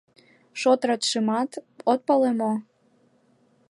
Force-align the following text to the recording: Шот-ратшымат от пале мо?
Шот-ратшымат 0.59 1.51
от 1.91 1.99
пале 2.07 2.31
мо? 2.39 2.51